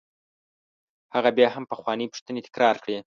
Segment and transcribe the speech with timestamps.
[1.15, 2.97] هغه بیا هم پخوانۍ پوښتنې تکرار کړې.